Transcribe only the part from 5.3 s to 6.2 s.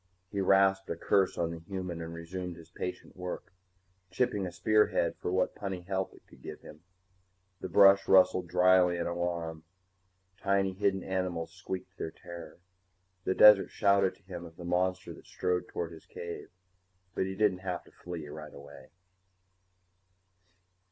what puny help